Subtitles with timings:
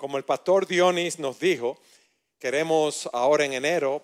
[0.00, 1.78] como el pastor Dionis nos dijo,
[2.38, 4.02] queremos ahora en enero,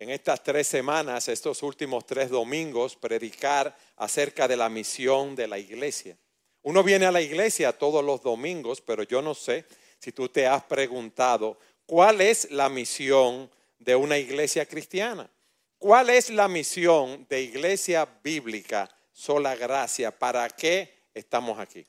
[0.00, 5.56] en estas tres semanas, estos últimos tres domingos, predicar acerca de la misión de la
[5.56, 6.18] iglesia.
[6.62, 9.66] Uno viene a la iglesia todos los domingos, pero yo no sé
[10.00, 11.56] si tú te has preguntado
[11.86, 15.30] cuál es la misión de una iglesia cristiana.
[15.78, 20.10] ¿Cuál es la misión de iglesia bíblica sola gracia?
[20.10, 21.86] ¿Para qué estamos aquí?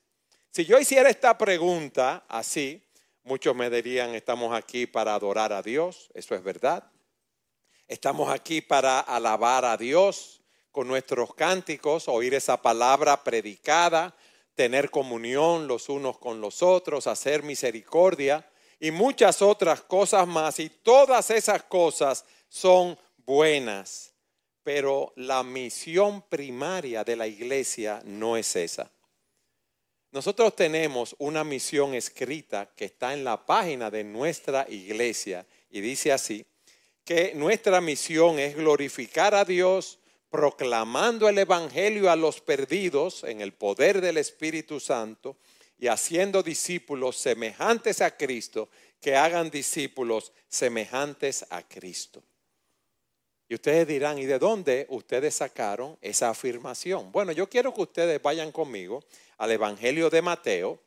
[0.52, 2.84] Si yo hiciera esta pregunta así,
[3.30, 6.92] muchos me dirían, estamos aquí para adorar a Dios, eso es verdad.
[7.88, 14.16] Estamos aquí para alabar a Dios con nuestros cánticos, oír esa palabra predicada,
[14.56, 20.60] tener comunión los unos con los otros, hacer misericordia y muchas otras cosas más.
[20.60, 24.12] Y todas esas cosas son buenas,
[24.64, 28.90] pero la misión primaria de la iglesia no es esa.
[30.12, 36.12] Nosotros tenemos una misión escrita que está en la página de nuestra iglesia y dice
[36.12, 36.46] así,
[37.06, 40.00] que nuestra misión es glorificar a Dios
[40.30, 45.38] proclamando el Evangelio a los perdidos en el poder del Espíritu Santo
[45.78, 52.24] y haciendo discípulos semejantes a Cristo que hagan discípulos semejantes a Cristo.
[53.52, 57.12] Y ustedes dirán, ¿y de dónde ustedes sacaron esa afirmación?
[57.12, 59.04] Bueno, yo quiero que ustedes vayan conmigo
[59.40, 60.80] al Evangelio de Mateo,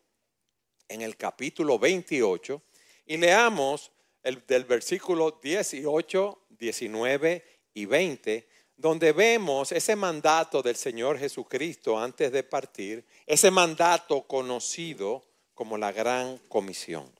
[0.89, 2.63] en el capítulo 28,
[3.07, 3.91] y leamos
[4.23, 12.31] el, del versículo 18, 19 y 20, donde vemos ese mandato del Señor Jesucristo antes
[12.31, 17.11] de partir, ese mandato conocido como la gran comisión.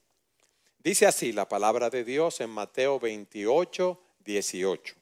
[0.79, 5.02] Dice así la palabra de Dios en Mateo 28, 18.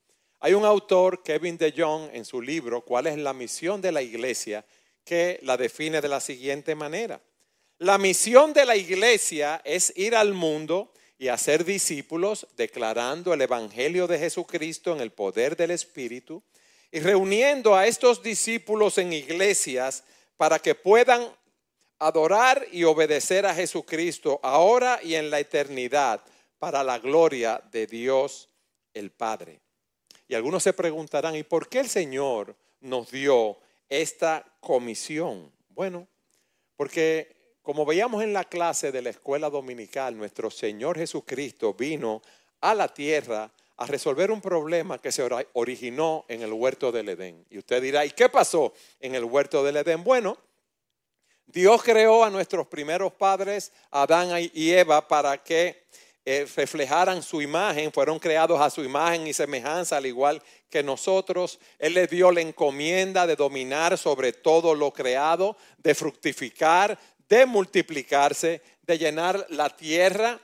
[0.41, 4.01] Hay un autor, Kevin de Jong, en su libro, ¿Cuál es la misión de la
[4.01, 4.65] iglesia?
[5.03, 7.21] que la define de la siguiente manera.
[7.79, 14.07] La misión de la iglesia es ir al mundo y hacer discípulos declarando el Evangelio
[14.07, 16.43] de Jesucristo en el poder del Espíritu
[16.91, 20.03] y reuniendo a estos discípulos en iglesias
[20.37, 21.27] para que puedan
[21.99, 26.21] adorar y obedecer a Jesucristo ahora y en la eternidad
[26.59, 28.49] para la gloria de Dios
[28.93, 29.60] el Padre.
[30.31, 33.57] Y algunos se preguntarán, ¿y por qué el Señor nos dio
[33.89, 35.51] esta comisión?
[35.71, 36.07] Bueno,
[36.77, 42.21] porque como veíamos en la clase de la escuela dominical, nuestro Señor Jesucristo vino
[42.61, 47.45] a la tierra a resolver un problema que se originó en el huerto del Edén.
[47.49, 48.71] Y usted dirá, ¿y qué pasó
[49.01, 50.01] en el huerto del Edén?
[50.01, 50.37] Bueno,
[51.45, 55.83] Dios creó a nuestros primeros padres, Adán y Eva, para que
[56.23, 61.59] eh, reflejaran su imagen, fueron creados a su imagen y semejanza, al igual que nosotros.
[61.79, 68.61] Él les dio la encomienda de dominar sobre todo lo creado, de fructificar, de multiplicarse,
[68.83, 70.39] de llenar la tierra.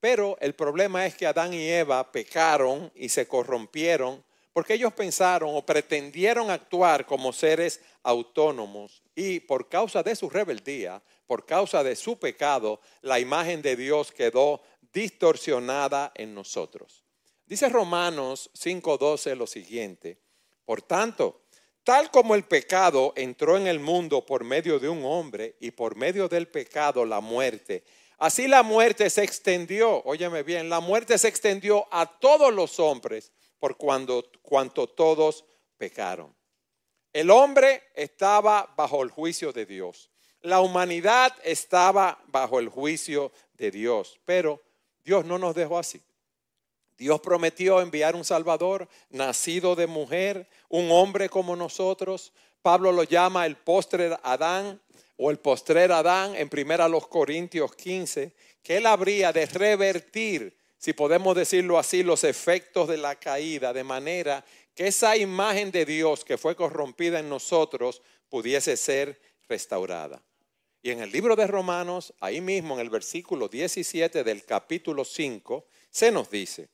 [0.00, 4.22] Pero el problema es que Adán y Eva pecaron y se corrompieron
[4.54, 11.02] porque ellos pensaron o pretendieron actuar como seres autónomos y por causa de su rebeldía,
[11.26, 14.62] por causa de su pecado, la imagen de Dios quedó
[14.94, 17.04] distorsionada en nosotros.
[17.44, 20.18] Dice Romanos 5:12 lo siguiente,
[20.64, 21.42] por tanto,
[21.82, 25.96] tal como el pecado entró en el mundo por medio de un hombre y por
[25.96, 27.84] medio del pecado la muerte,
[28.18, 33.32] así la muerte se extendió, óyeme bien, la muerte se extendió a todos los hombres
[33.58, 35.44] por cuando, cuanto todos
[35.76, 36.34] pecaron.
[37.12, 40.10] El hombre estaba bajo el juicio de Dios.
[40.40, 44.60] La humanidad estaba bajo el juicio de Dios, pero
[45.04, 46.00] Dios no nos dejó así.
[46.96, 52.32] Dios prometió enviar un Salvador nacido de mujer, un hombre como nosotros.
[52.62, 54.80] Pablo lo llama el postrer Adán
[55.16, 60.92] o el postrer Adán en primera los Corintios 15, que él habría de revertir, si
[60.92, 66.24] podemos decirlo así, los efectos de la caída, de manera que esa imagen de Dios
[66.24, 70.22] que fue corrompida en nosotros pudiese ser restaurada.
[70.84, 75.64] Y en el libro de Romanos, ahí mismo en el versículo 17 del capítulo 5,
[75.88, 76.68] se nos dice,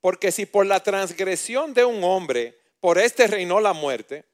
[0.00, 4.26] porque si por la transgresión de un hombre, por este reinó la muerte,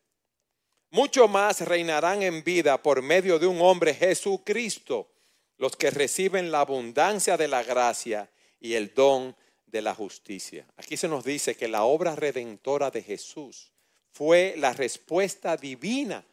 [0.90, 5.10] mucho más reinarán en vida por medio de un hombre Jesucristo,
[5.56, 8.30] los que reciben la abundancia de la gracia
[8.60, 9.34] y el don
[9.64, 10.66] de la justicia.
[10.76, 13.72] Aquí se nos dice que la obra redentora de Jesús
[14.10, 16.26] fue la respuesta divina,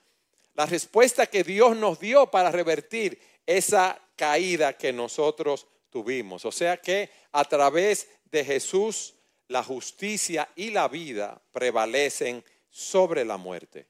[0.53, 6.45] la respuesta que Dios nos dio para revertir esa caída que nosotros tuvimos.
[6.45, 9.15] O sea que a través de Jesús
[9.47, 13.87] la justicia y la vida prevalecen sobre la muerte.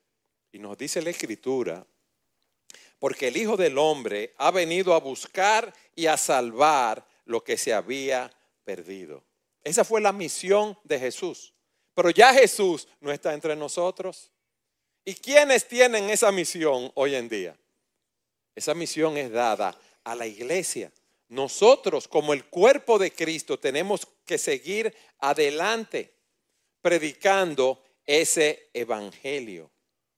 [0.51, 1.85] Y nos dice la Escritura,
[2.99, 7.73] porque el Hijo del Hombre ha venido a buscar y a salvar lo que se
[7.73, 8.31] había
[8.63, 9.23] perdido.
[9.63, 11.53] Esa fue la misión de Jesús.
[11.93, 14.30] Pero ya Jesús no está entre nosotros.
[15.03, 17.57] ¿Y quiénes tienen esa misión hoy en día?
[18.55, 20.91] Esa misión es dada a la iglesia.
[21.29, 26.13] Nosotros como el cuerpo de Cristo tenemos que seguir adelante
[26.81, 29.71] predicando ese evangelio.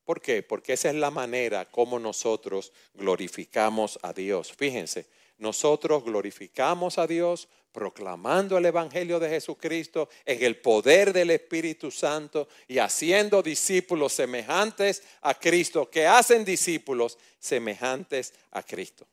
[0.03, 0.43] ¿Por qué?
[0.43, 4.51] Porque esa es la manera como nosotros glorificamos a Dios.
[4.51, 5.05] Fíjense,
[5.37, 12.47] nosotros glorificamos a Dios proclamando el Evangelio de Jesucristo en el poder del Espíritu Santo
[12.67, 19.07] y haciendo discípulos semejantes a Cristo, que hacen discípulos semejantes a Cristo.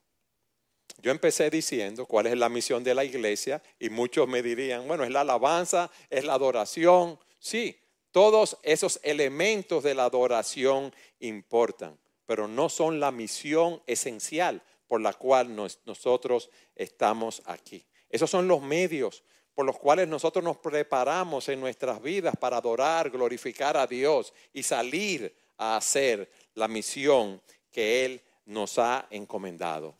[1.02, 5.04] Yo empecé diciendo cuál es la misión de la iglesia y muchos me dirían, bueno,
[5.04, 7.18] es la alabanza, es la adoración.
[7.38, 7.80] Sí,
[8.10, 15.12] todos esos elementos de la adoración importan, pero no son la misión esencial por la
[15.12, 17.86] cual nosotros estamos aquí.
[18.08, 19.22] Esos son los medios
[19.54, 24.64] por los cuales nosotros nos preparamos en nuestras vidas para adorar, glorificar a Dios y
[24.64, 27.40] salir a hacer la misión
[27.70, 29.94] que Él nos ha encomendado.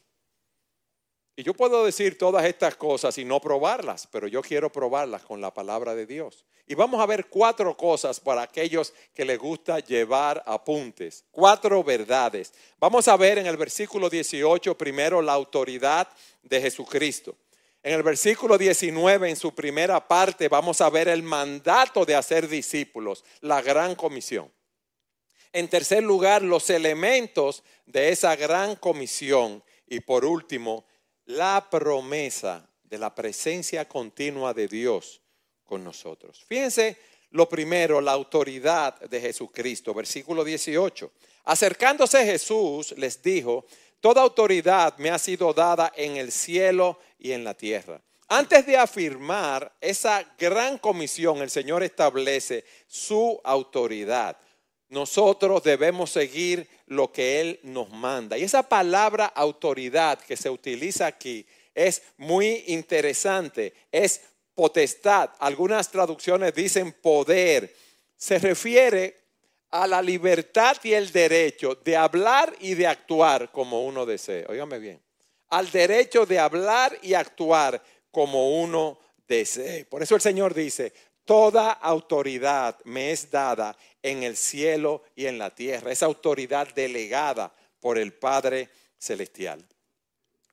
[1.40, 5.40] Y yo puedo decir todas estas cosas y no probarlas, pero yo quiero probarlas con
[5.40, 6.44] la palabra de Dios.
[6.66, 12.52] Y vamos a ver cuatro cosas para aquellos que les gusta llevar apuntes, cuatro verdades.
[12.78, 16.08] Vamos a ver en el versículo 18 primero la autoridad
[16.42, 17.34] de Jesucristo.
[17.82, 22.48] En el versículo 19, en su primera parte, vamos a ver el mandato de hacer
[22.48, 24.52] discípulos, la gran comisión.
[25.54, 29.64] En tercer lugar, los elementos de esa gran comisión.
[29.88, 30.84] Y por último,
[31.30, 35.20] la promesa de la presencia continua de Dios
[35.64, 36.44] con nosotros.
[36.46, 36.98] Fíjense
[37.30, 41.10] lo primero, la autoridad de Jesucristo, versículo 18.
[41.44, 43.64] Acercándose Jesús les dijo,
[44.00, 48.00] toda autoridad me ha sido dada en el cielo y en la tierra.
[48.26, 54.36] Antes de afirmar esa gran comisión, el Señor establece su autoridad.
[54.90, 58.37] Nosotros debemos seguir lo que Él nos manda.
[58.37, 64.20] Y esa palabra autoridad que se utiliza aquí es muy interesante, es
[64.54, 65.31] potestad.
[65.38, 67.75] Algunas traducciones dicen poder.
[68.16, 69.16] Se refiere
[69.70, 74.44] a la libertad y el derecho de hablar y de actuar como uno desee.
[74.48, 75.00] Óigame bien.
[75.50, 78.98] Al derecho de hablar y actuar como uno
[79.28, 79.84] desee.
[79.84, 80.92] Por eso el Señor dice,
[81.30, 85.92] toda autoridad me es dada en el cielo y en la tierra.
[85.92, 88.68] Esa autoridad delegada por el Padre
[88.98, 89.64] Celestial.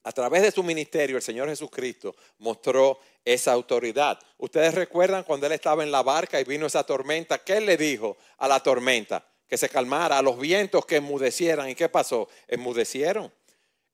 [0.03, 4.19] A través de su ministerio, el Señor Jesucristo mostró esa autoridad.
[4.37, 8.15] Ustedes recuerdan cuando Él estaba en la barca y vino esa tormenta, ¿qué le dijo
[8.37, 9.25] a la tormenta?
[9.47, 11.69] Que se calmara, a los vientos que enmudecieran.
[11.69, 12.29] ¿Y qué pasó?
[12.47, 13.33] Enmudecieron.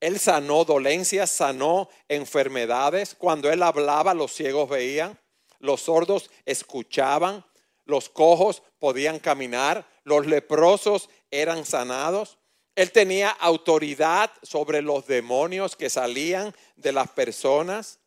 [0.01, 3.15] Él sanó dolencias, sanó enfermedades.
[3.17, 5.17] Cuando Él hablaba, los ciegos veían,
[5.63, 7.43] los sordos escuchaban,
[7.85, 12.37] los cojos podían caminar, los leprosos eran sanados.
[12.75, 17.99] Él tenía autoridad sobre los demonios que salían de las personas.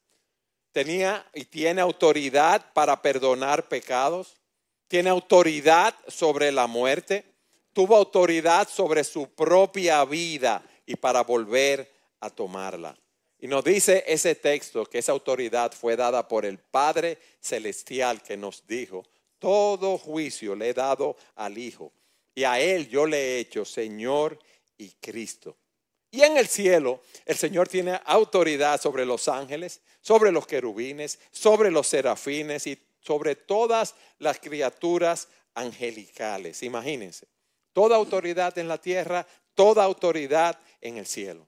[0.73, 4.37] Tenía y tiene autoridad para perdonar pecados.
[4.87, 7.25] Tiene autoridad sobre la muerte.
[7.73, 12.95] Tuvo autoridad sobre su propia vida y para volver a tomarla.
[13.39, 18.37] Y nos dice ese texto que esa autoridad fue dada por el Padre Celestial que
[18.37, 19.05] nos dijo,
[19.39, 21.93] todo juicio le he dado al Hijo
[22.35, 24.39] y a Él yo le he hecho Señor
[24.79, 25.57] y Cristo.
[26.11, 31.71] Y en el cielo el Señor tiene autoridad sobre los ángeles, sobre los querubines, sobre
[31.71, 36.63] los serafines y sobre todas las criaturas angelicales.
[36.63, 37.27] Imagínense,
[37.73, 41.47] toda autoridad en la tierra, toda autoridad en el cielo.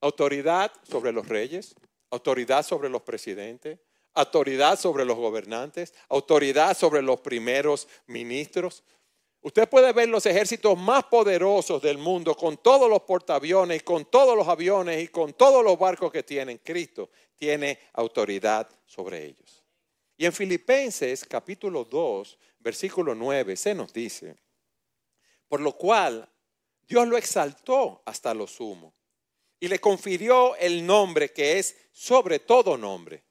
[0.00, 1.74] Autoridad sobre los reyes,
[2.10, 3.78] autoridad sobre los presidentes,
[4.14, 8.84] autoridad sobre los gobernantes, autoridad sobre los primeros ministros,
[9.40, 14.36] Usted puede ver los ejércitos más poderosos del mundo con todos los portaaviones, con todos
[14.36, 16.58] los aviones y con todos los barcos que tienen.
[16.58, 19.64] Cristo tiene autoridad sobre ellos.
[20.16, 24.36] Y en Filipenses capítulo 2, versículo 9, se nos dice,
[25.46, 26.28] por lo cual
[26.82, 28.92] Dios lo exaltó hasta lo sumo
[29.60, 33.22] y le confirió el nombre que es sobre todo nombre,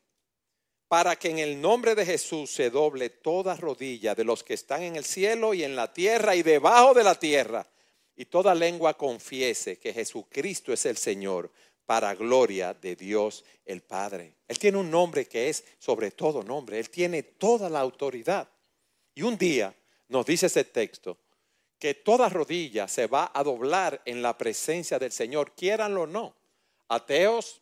[0.88, 4.84] para que en el nombre de Jesús se doble toda rodilla de los que están
[4.84, 7.68] en el cielo y en la tierra y debajo de la tierra,
[8.16, 11.52] y toda lengua confiese que Jesucristo es el Señor,
[11.86, 14.36] para gloria de Dios el Padre.
[14.48, 18.50] Él tiene un nombre que es sobre todo nombre, Él tiene toda la autoridad.
[19.16, 19.74] Y un día
[20.10, 21.18] nos dice ese texto
[21.80, 26.36] que toda rodilla se va a doblar en la presencia del Señor, quieranlo o no.
[26.88, 27.62] Ateos,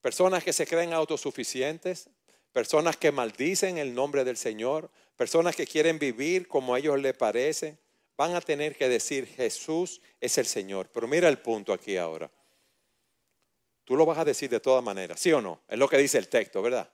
[0.00, 2.08] personas que se creen autosuficientes,
[2.52, 7.16] personas que maldicen el nombre del Señor, personas que quieren vivir como a ellos les
[7.16, 7.78] parece,
[8.16, 10.88] van a tener que decir Jesús es el Señor.
[10.92, 12.30] Pero mira el punto aquí ahora.
[13.84, 15.62] Tú lo vas a decir de todas maneras, ¿sí o no?
[15.66, 16.90] Es lo que dice el texto, ¿verdad?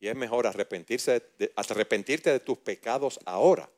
[0.00, 1.22] Y es mejor arrepentirse
[1.54, 3.70] arrepentirte de tus pecados ahora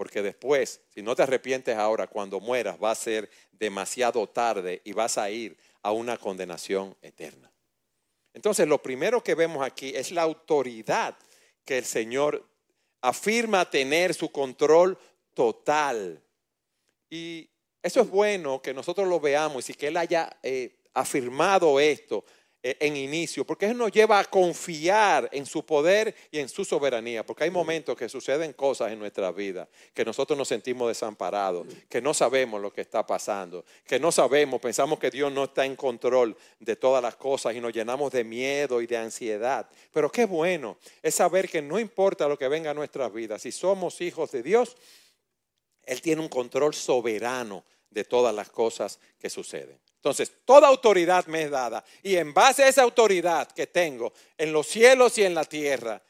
[0.00, 4.94] porque después, si no te arrepientes ahora, cuando mueras va a ser demasiado tarde y
[4.94, 7.52] vas a ir a una condenación eterna.
[8.32, 11.18] Entonces, lo primero que vemos aquí es la autoridad
[11.66, 12.48] que el Señor
[13.02, 14.96] afirma tener su control
[15.34, 16.22] total.
[17.10, 17.50] Y
[17.82, 22.24] eso es bueno que nosotros lo veamos y que Él haya eh, afirmado esto
[22.62, 27.24] en inicio, porque eso nos lleva a confiar en su poder y en su soberanía,
[27.24, 32.02] porque hay momentos que suceden cosas en nuestra vida, que nosotros nos sentimos desamparados, que
[32.02, 35.74] no sabemos lo que está pasando, que no sabemos, pensamos que Dios no está en
[35.74, 39.66] control de todas las cosas y nos llenamos de miedo y de ansiedad.
[39.90, 43.52] Pero qué bueno es saber que no importa lo que venga a nuestras vidas, si
[43.52, 44.76] somos hijos de Dios,
[45.84, 49.78] Él tiene un control soberano de todas las cosas que suceden.
[50.00, 51.84] Entonces, toda autoridad me es dada.
[52.02, 56.02] Y en base a esa autoridad que tengo en los cielos y en la tierra,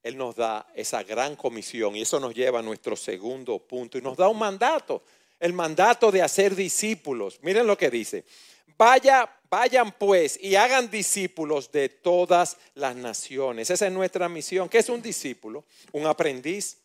[0.00, 1.96] Él nos da esa gran comisión.
[1.96, 3.98] Y eso nos lleva a nuestro segundo punto.
[3.98, 5.02] Y nos da un mandato.
[5.40, 7.40] El mandato de hacer discípulos.
[7.42, 8.24] Miren lo que dice.
[8.78, 13.70] Vaya, vayan pues y hagan discípulos de todas las naciones.
[13.70, 14.68] Esa es nuestra misión.
[14.68, 15.64] ¿Qué es un discípulo?
[15.90, 16.78] Un aprendiz.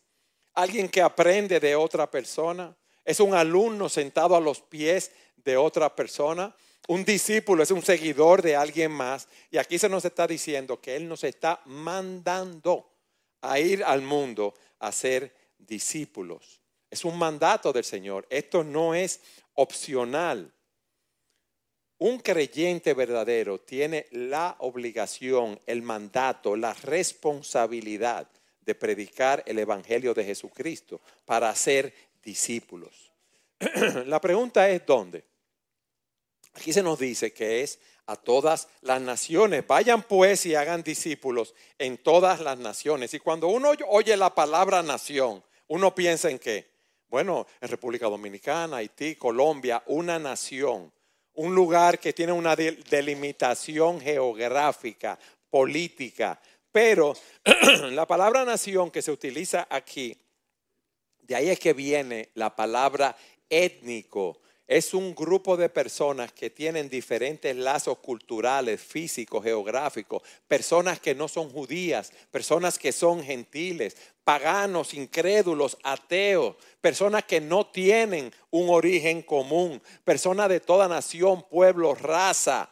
[0.54, 2.76] Alguien que aprende de otra persona.
[3.04, 5.12] Es un alumno sentado a los pies
[5.44, 6.54] de otra persona.
[6.88, 9.28] Un discípulo es un seguidor de alguien más.
[9.50, 12.90] Y aquí se nos está diciendo que Él nos está mandando
[13.40, 16.60] a ir al mundo a ser discípulos.
[16.90, 18.26] Es un mandato del Señor.
[18.30, 19.20] Esto no es
[19.54, 20.52] opcional.
[21.98, 28.28] Un creyente verdadero tiene la obligación, el mandato, la responsabilidad
[28.60, 31.92] de predicar el Evangelio de Jesucristo para ser
[32.22, 33.07] discípulos.
[34.06, 35.24] La pregunta es ¿dónde?
[36.54, 39.66] Aquí se nos dice que es a todas las naciones.
[39.66, 43.12] Vayan pues y hagan discípulos en todas las naciones.
[43.14, 46.70] Y cuando uno oye la palabra nación, uno piensa en qué?
[47.08, 50.92] Bueno, en República Dominicana, Haití, Colombia, una nación,
[51.34, 56.40] un lugar que tiene una delimitación geográfica, política.
[56.72, 57.14] Pero
[57.90, 60.16] la palabra nación que se utiliza aquí,
[61.20, 63.16] de ahí es que viene la palabra
[63.48, 64.40] étnico.
[64.66, 71.26] Es un grupo de personas que tienen diferentes lazos culturales, físicos, geográficos, personas que no
[71.26, 79.22] son judías, personas que son gentiles, paganos, incrédulos, ateos, personas que no tienen un origen
[79.22, 82.70] común, personas de toda nación, pueblo, raza,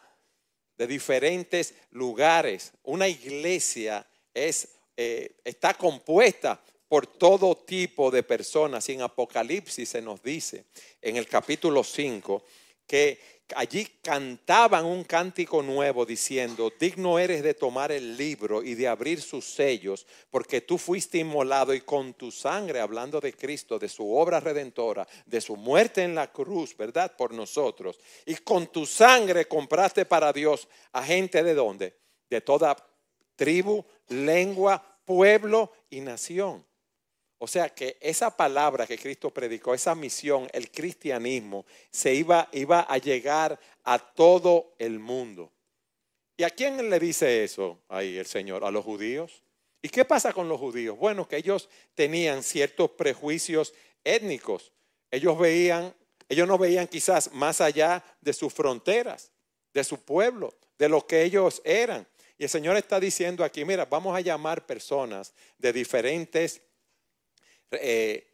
[0.76, 2.72] de diferentes lugares.
[2.82, 4.68] Una iglesia es,
[4.98, 8.88] eh, está compuesta por todo tipo de personas.
[8.88, 10.64] Y en Apocalipsis se nos dice,
[11.00, 12.42] en el capítulo 5,
[12.86, 13.18] que
[13.54, 19.20] allí cantaban un cántico nuevo diciendo, digno eres de tomar el libro y de abrir
[19.20, 24.14] sus sellos, porque tú fuiste inmolado y con tu sangre, hablando de Cristo, de su
[24.14, 27.14] obra redentora, de su muerte en la cruz, ¿verdad?
[27.16, 27.98] Por nosotros.
[28.24, 31.96] Y con tu sangre compraste para Dios a gente de dónde?
[32.28, 32.76] De toda
[33.36, 36.64] tribu, lengua, pueblo y nación.
[37.38, 42.80] O sea que esa palabra que Cristo predicó, esa misión, el cristianismo, se iba, iba
[42.80, 45.52] a llegar a todo el mundo.
[46.38, 48.64] ¿Y a quién le dice eso ahí el Señor?
[48.64, 49.42] ¿A los judíos?
[49.82, 50.98] ¿Y qué pasa con los judíos?
[50.98, 54.72] Bueno, que ellos tenían ciertos prejuicios étnicos.
[55.10, 55.94] Ellos veían,
[56.28, 59.30] ellos no veían quizás más allá de sus fronteras,
[59.72, 62.06] de su pueblo, de lo que ellos eran.
[62.38, 66.60] Y el Señor está diciendo aquí, mira, vamos a llamar personas de diferentes
[67.70, 68.26] eh,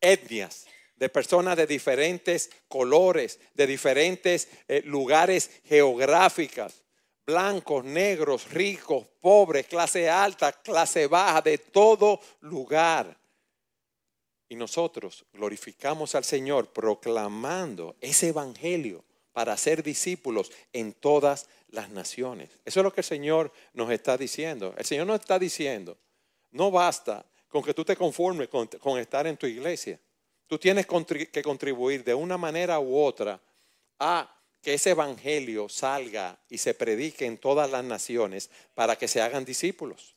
[0.00, 0.66] etnias,
[0.96, 6.82] de personas de diferentes colores, de diferentes eh, lugares geográficas,
[7.26, 13.18] blancos, negros, ricos, pobres, clase alta, clase baja, de todo lugar.
[14.48, 22.48] Y nosotros glorificamos al Señor proclamando ese evangelio para hacer discípulos en todas las naciones.
[22.64, 24.72] Eso es lo que el Señor nos está diciendo.
[24.78, 25.98] El Señor nos está diciendo,
[26.52, 30.00] no basta con que tú te conformes con, estar en tu iglesia.
[30.46, 33.40] Tú tienes que contribuir de una manera u otra
[33.98, 39.20] a que ese evangelio salga y se predique en todas las naciones para que se
[39.20, 40.15] hagan discípulos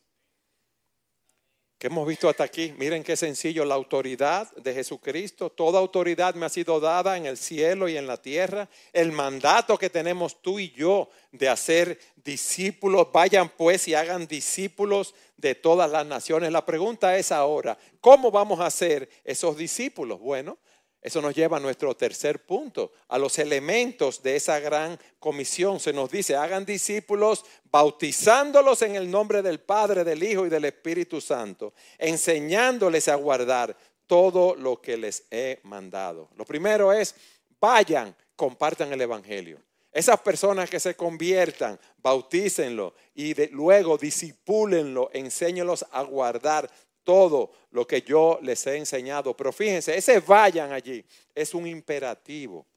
[1.79, 2.73] que hemos visto hasta aquí.
[2.77, 5.49] Miren qué sencillo, la autoridad de Jesucristo.
[5.49, 8.67] Toda autoridad me ha sido dada en el cielo y en la tierra.
[8.91, 15.15] El mandato que tenemos tú y yo de hacer discípulos, vayan pues y hagan discípulos
[15.37, 16.51] de todas las naciones.
[16.51, 20.19] La pregunta es ahora, ¿cómo vamos a hacer esos discípulos?
[20.19, 20.57] Bueno,
[21.01, 25.79] eso nos lleva a nuestro tercer punto, a los elementos de esa gran comisión.
[25.79, 30.65] Se nos dice, hagan discípulos bautizándolos en el nombre del Padre, del Hijo y del
[30.65, 33.77] Espíritu Santo, enseñándoles a guardar
[34.07, 36.29] todo lo que les he mandado.
[36.35, 37.15] Lo primero es,
[37.61, 39.61] vayan, compartan el Evangelio.
[39.91, 46.69] Esas personas que se conviertan, bautícenlo y luego disipúlenlo, enséñenlos a guardar
[47.09, 49.35] todo lo que yo les he enseñado.
[49.35, 52.67] Pero fíjense, ese vayan allí es un imperativo.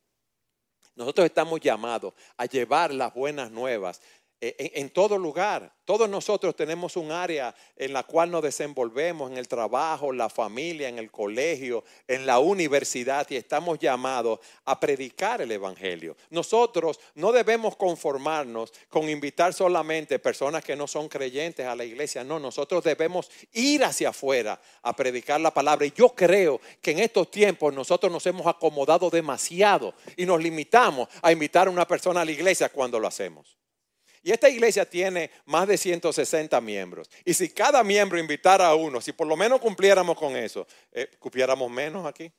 [0.94, 4.00] Nosotros estamos llamados a llevar las buenas nuevas
[4.44, 5.72] eh, en, todo lugar.
[5.84, 10.88] Todos nosotros tenemos un área en la cual nos desenvolvemos, en el trabajo, la familia,
[10.88, 16.16] en el colegio, en la universidad y estamos llamados a predicar el Evangelio.
[16.30, 22.24] Nosotros no debemos conformarnos con invitar solamente personas que no son creyentes a la iglesia,
[22.24, 25.86] no, nosotros debemos ir hacia afuera a predicar la palabra.
[25.86, 31.08] Y yo creo que en estos tiempos nosotros nos hemos acomodado demasiado y nos limitamos
[31.22, 33.61] a invitar a una persona a la iglesia cuando lo hacemos.
[34.22, 37.10] Y esta iglesia tiene más de 160 miembros.
[37.24, 41.10] Y si cada miembro invitara a uno, si por lo menos cumpliéramos con eso, eh,
[41.18, 42.30] cupiéramos menos aquí.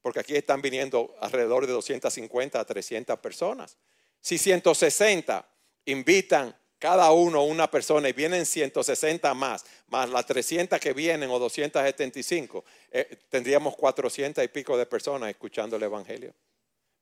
[0.00, 3.76] Porque aquí están viniendo alrededor de 250 a 300 personas.
[4.20, 5.48] Si 160
[5.86, 11.38] invitan cada uno una persona y vienen 160 más, más las 300 que vienen o
[11.38, 16.34] 275, eh, tendríamos 400 y pico de personas escuchando el Evangelio.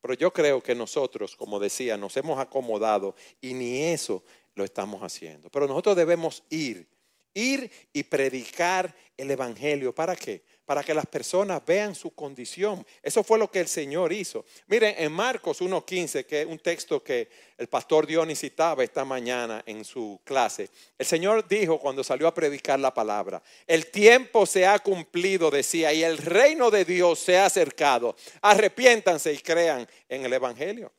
[0.02, 4.22] Pero yo creo que nosotros, como decía, nos hemos acomodado y ni eso
[4.54, 5.50] lo estamos haciendo.
[5.50, 6.88] Pero nosotros debemos ir,
[7.34, 9.94] ir y predicar el Evangelio.
[9.94, 10.42] ¿Para qué?
[10.70, 12.86] para que las personas vean su condición.
[13.02, 14.44] Eso fue lo que el Señor hizo.
[14.68, 19.64] Miren, en Marcos 1.15, que es un texto que el pastor Dionis citaba esta mañana
[19.66, 24.64] en su clase, el Señor dijo cuando salió a predicar la palabra, el tiempo se
[24.64, 28.14] ha cumplido, decía, y el reino de Dios se ha acercado.
[28.40, 30.92] Arrepiéntanse y crean en el Evangelio.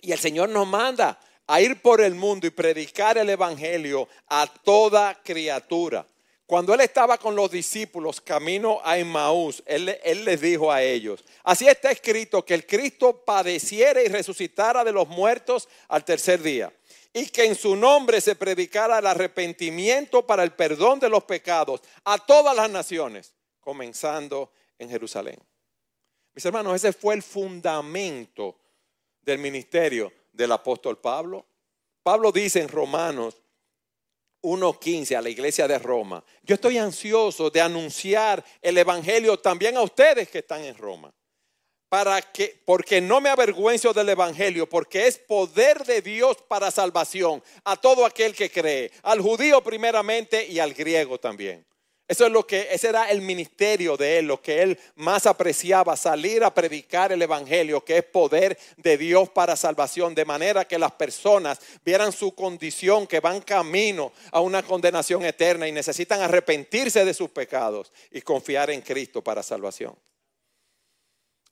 [0.00, 1.18] Y el Señor nos manda
[1.50, 6.06] a ir por el mundo y predicar el Evangelio a toda criatura.
[6.46, 11.66] Cuando él estaba con los discípulos camino a Emmaús, él, les dijo a ellos, así
[11.66, 16.72] está escrito que el Cristo padeciera y resucitara de los muertos al tercer día,
[17.12, 21.80] y que en su nombre se predicara el arrepentimiento para el perdón de los pecados
[22.04, 25.40] a todas las naciones, comenzando en Jerusalén.
[26.32, 28.56] Mis hermanos, ese fue el fundamento
[29.22, 31.46] del ministerio del apóstol Pablo.
[32.02, 33.36] Pablo dice en Romanos
[34.42, 36.24] 1.15 a la iglesia de Roma.
[36.42, 41.12] Yo estoy ansioso de anunciar el evangelio también a ustedes que están en Roma.
[41.88, 47.42] Para que porque no me avergüenzo del evangelio, porque es poder de Dios para salvación
[47.64, 51.66] a todo aquel que cree, al judío primeramente y al griego también.
[52.10, 55.96] Eso es lo que, ese era el ministerio de él, lo que él más apreciaba,
[55.96, 60.76] salir a predicar el evangelio, que es poder de Dios para salvación, de manera que
[60.76, 67.04] las personas vieran su condición, que van camino a una condenación eterna y necesitan arrepentirse
[67.04, 69.94] de sus pecados y confiar en Cristo para salvación.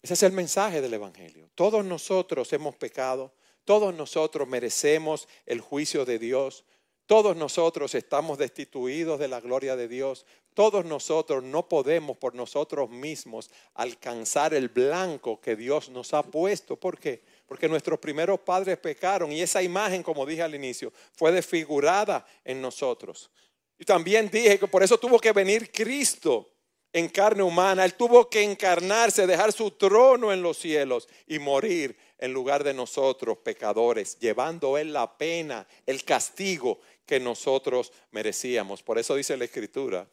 [0.03, 1.49] Ese es el mensaje del evangelio.
[1.55, 3.33] Todos nosotros hemos pecado,
[3.65, 6.65] todos nosotros merecemos el juicio de Dios.
[7.09, 10.27] Todos nosotros estamos destituidos de la gloria de Dios.
[10.53, 16.77] Todos nosotros no podemos por nosotros mismos alcanzar el blanco que Dios nos ha puesto.
[16.77, 17.23] ¿Por qué?
[17.47, 22.61] Porque nuestros primeros padres pecaron y esa imagen, como dije al inicio, fue desfigurada en
[22.61, 23.31] nosotros.
[23.79, 26.51] Y también dije que por eso tuvo que venir Cristo
[26.93, 27.87] en carne humana.
[27.87, 32.75] Él tuvo que encarnarse, dejar su trono en los cielos y morir en lugar de
[32.75, 38.83] nosotros, pecadores, llevando Él la pena, el castigo que nosotros merecíamos.
[38.83, 40.07] Por eso dice la Escritura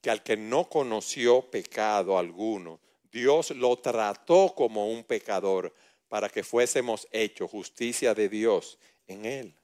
[0.00, 2.78] que al que no conoció pecado alguno,
[3.10, 5.74] Dios lo trató como un pecador
[6.08, 9.54] para que fuésemos hechos justicia de Dios en Él.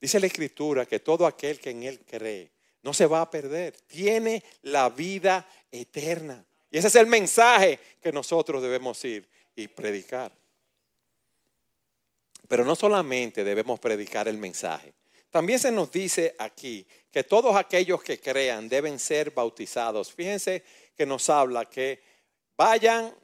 [0.00, 2.50] Dice la Escritura que todo aquel que en Él cree
[2.82, 6.42] no se va a perder, tiene la vida eterna.
[6.70, 10.32] Y ese es el mensaje que nosotros debemos ir y predicar.
[12.48, 14.94] Pero no solamente debemos predicar el mensaje,
[15.30, 20.12] también se nos dice aquí que todos aquellos que crean deben ser bautizados.
[20.12, 20.62] Fíjense
[20.96, 22.00] que nos habla que
[22.56, 23.14] vayan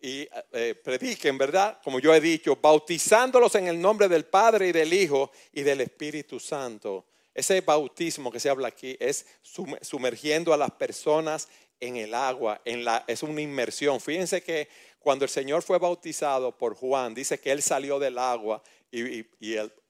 [0.00, 1.80] y eh, prediquen, ¿verdad?
[1.82, 5.80] Como yo he dicho, bautizándolos en el nombre del Padre y del Hijo y del
[5.80, 7.06] Espíritu Santo.
[7.34, 11.48] Ese bautismo que se habla aquí es sumergiendo a las personas
[11.80, 14.00] en el agua, es una inmersión.
[14.00, 18.62] Fíjense que cuando el Señor fue bautizado por Juan, dice que él salió del agua
[18.90, 19.24] y,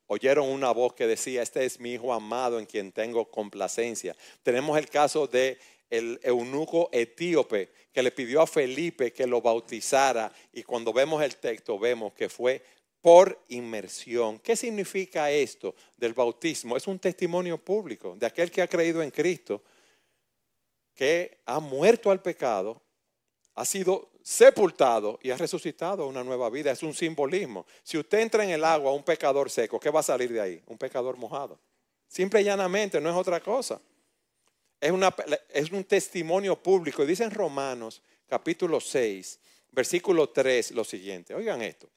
[0.09, 4.17] oyeron una voz que decía, este es mi hijo amado en quien tengo complacencia.
[4.43, 5.59] Tenemos el caso de
[5.91, 11.37] el eunuco etíope que le pidió a Felipe que lo bautizara y cuando vemos el
[11.37, 12.63] texto vemos que fue
[13.01, 14.39] por inmersión.
[14.41, 16.77] ¿Qué significa esto del bautismo?
[16.77, 19.63] Es un testimonio público de aquel que ha creído en Cristo,
[20.95, 22.83] que ha muerto al pecado,
[23.59, 26.71] ha sido sepultado y ha resucitado a una nueva vida.
[26.71, 27.67] Es un simbolismo.
[27.83, 30.63] Si usted entra en el agua, un pecador seco, ¿qué va a salir de ahí?
[30.69, 31.59] Un pecador mojado.
[32.07, 33.81] Simple y llanamente, no es otra cosa.
[34.81, 37.03] Es, un testimonio público.
[37.03, 39.41] Y dice en Romanos capítulo 6,
[39.73, 41.35] versículo 3 lo siguiente.
[41.35, 41.89] Oigan esto.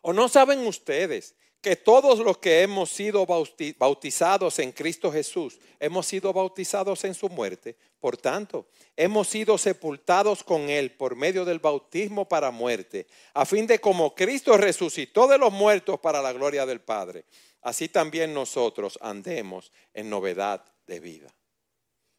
[0.00, 6.06] ¿O no saben ustedes que todos los que hemos sido bautizados en Cristo Jesús, hemos
[6.06, 7.76] sido bautizados en su muerte?
[7.98, 13.66] Por tanto, hemos sido sepultados con Él por medio del bautismo para muerte, a fin
[13.66, 17.24] de como Cristo resucitó de los muertos para la gloria del Padre,
[17.62, 21.34] así también nosotros andemos en novedad de vida.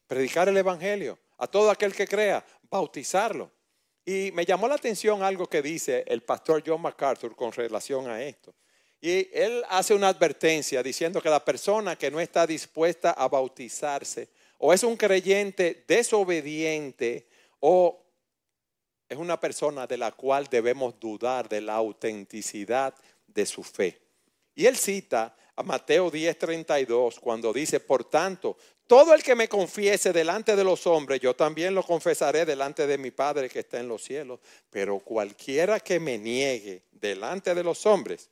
[0.08, 3.52] Predicar el Evangelio a todo aquel que crea, bautizarlo.
[4.06, 8.24] Y me llamó la atención algo que dice el pastor John MacArthur con relación a
[8.24, 8.56] esto.
[9.00, 14.30] Y él hace una advertencia diciendo que la persona que no está dispuesta a bautizarse
[14.58, 17.28] o es un creyente desobediente
[17.60, 18.04] o
[19.08, 22.94] es una persona de la cual debemos dudar de la autenticidad
[23.28, 24.02] de su fe.
[24.56, 28.58] Y él cita a Mateo 10:32 cuando dice, por tanto,
[28.88, 32.98] todo el que me confiese delante de los hombres, yo también lo confesaré delante de
[32.98, 34.40] mi Padre que está en los cielos.
[34.70, 38.30] Pero cualquiera que me niegue delante de los hombres,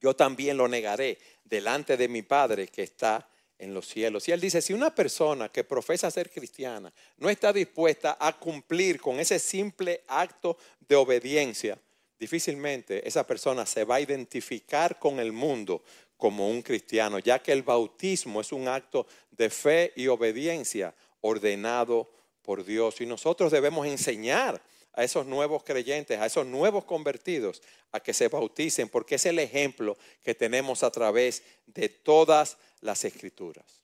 [0.00, 4.26] yo también lo negaré delante de mi Padre que está en los cielos.
[4.26, 9.00] Y él dice, si una persona que profesa ser cristiana no está dispuesta a cumplir
[9.00, 10.56] con ese simple acto
[10.88, 11.78] de obediencia,
[12.18, 15.82] difícilmente esa persona se va a identificar con el mundo
[16.16, 22.10] como un cristiano, ya que el bautismo es un acto de fe y obediencia ordenado
[22.42, 23.00] por Dios.
[23.00, 24.60] Y nosotros debemos enseñar
[24.92, 29.38] a esos nuevos creyentes, a esos nuevos convertidos, a que se bauticen, porque es el
[29.38, 33.80] ejemplo que tenemos a través de todas las escrituras.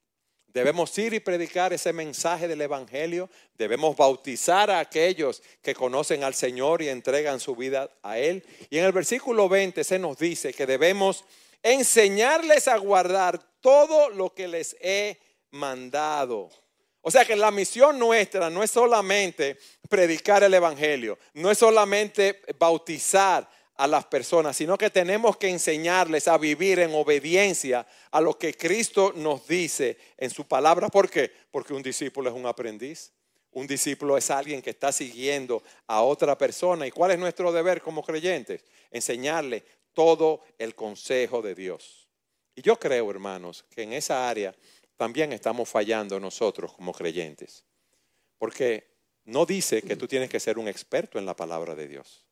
[0.47, 3.29] Debemos ir y predicar ese mensaje del Evangelio.
[3.57, 8.43] Debemos bautizar a aquellos que conocen al Señor y entregan su vida a Él.
[8.69, 11.25] Y en el versículo 20 se nos dice que debemos
[11.61, 15.19] enseñarles a guardar todo lo que les he
[15.51, 16.49] mandado.
[17.07, 22.41] O sea que la misión nuestra no es solamente predicar el Evangelio, no es solamente
[22.59, 28.37] bautizar a las personas, sino que tenemos que enseñarles a vivir en obediencia a lo
[28.37, 30.89] que Cristo nos dice en su palabra.
[30.89, 31.31] ¿Por qué?
[31.49, 33.13] Porque un discípulo es un aprendiz.
[33.51, 36.85] Un discípulo es alguien que está siguiendo a otra persona.
[36.85, 38.65] ¿Y cuál es nuestro deber como creyentes?
[38.91, 42.09] Enseñarle todo el consejo de Dios.
[42.53, 44.53] Y yo creo, hermanos, que en esa área
[44.97, 47.63] también estamos fallando nosotros como creyentes.
[48.37, 52.25] Porque no dice que tú tienes que ser un experto en la palabra de Dios,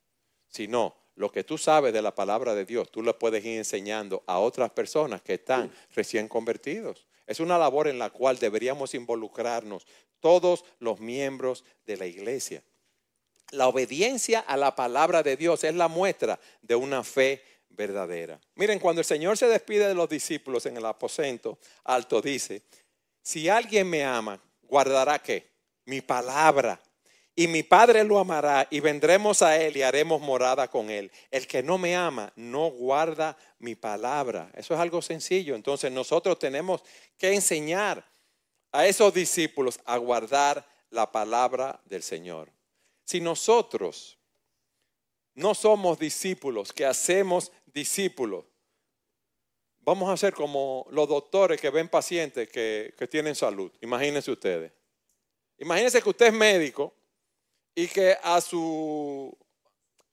[0.47, 4.23] sino lo que tú sabes de la palabra de Dios, tú lo puedes ir enseñando
[4.28, 7.08] a otras personas que están recién convertidos.
[7.25, 9.88] Es una labor en la cual deberíamos involucrarnos
[10.19, 12.63] todos los miembros de la iglesia.
[13.51, 17.41] La obediencia a la palabra de Dios es la muestra de una fe
[17.75, 18.39] verdadera.
[18.55, 22.63] Miren, cuando el Señor se despide de los discípulos en el aposento alto, dice,
[23.21, 25.51] si alguien me ama, guardará qué?
[25.85, 26.79] Mi palabra.
[27.38, 31.11] Y mi Padre lo amará y vendremos a Él y haremos morada con Él.
[31.29, 34.49] El que no me ama no guarda mi palabra.
[34.55, 35.53] Eso es algo sencillo.
[35.53, 36.81] Entonces nosotros tenemos
[37.17, 38.07] que enseñar
[38.71, 42.49] a esos discípulos a guardar la palabra del Señor.
[43.03, 44.17] Si nosotros
[45.35, 48.45] no somos discípulos que hacemos discípulos.
[49.79, 53.71] Vamos a ser como los doctores que ven pacientes que, tienen salud.
[53.81, 54.71] Imagínense ustedes.
[55.59, 56.93] Imagínense que usted es médico
[57.75, 59.37] y que a su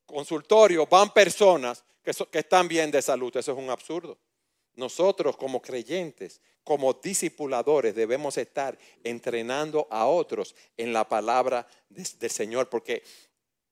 [0.05, 3.35] consultorio van personas que, que están bien de salud.
[3.37, 4.19] Eso es un absurdo.
[4.75, 12.69] Nosotros como creyentes, como discipuladores, debemos estar entrenando a otros en la palabra del Señor,
[12.69, 13.03] porque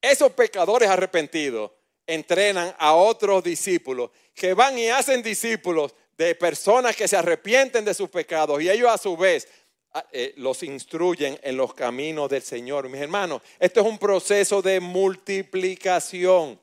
[0.01, 1.71] esos pecadores arrepentidos
[2.07, 7.95] entrenan a otros discípulos que van y hacen discípulos de personas que se arrepienten de
[7.95, 9.49] sus pecados y ellos a su vez
[9.93, 12.89] ah, eh, los instruyen en los caminos del Señor.
[12.89, 16.61] Mis hermanos, esto es un proceso de multiplicación.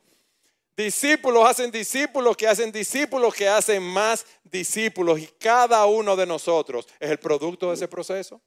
[0.76, 6.88] Discípulos hacen discípulos que hacen discípulos que hacen más discípulos y cada uno de nosotros
[7.00, 8.40] es el producto de ese proceso.